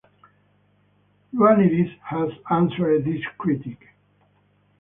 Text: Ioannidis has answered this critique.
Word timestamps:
Ioannidis 1.31 1.91
has 2.09 2.29
answered 2.49 3.05
this 3.05 3.23
critique. 3.37 3.85